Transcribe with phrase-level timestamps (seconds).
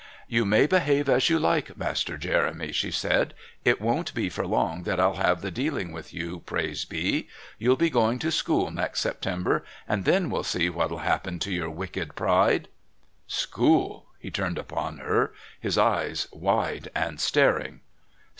[0.27, 3.35] "You may behave as you like, Master Jeremy," she said.
[3.63, 7.27] "It won't be for long that I'll have the dealing with you, praise be.
[7.59, 11.69] You'll be going to school next September, and then we'll see what'll happen to your
[11.69, 12.67] wicked pride."
[13.27, 17.81] "School!" he turned upon her, his eyes wide and staring.